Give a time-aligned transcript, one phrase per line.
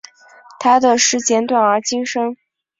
[0.59, 2.35] 他的诗简短而精深。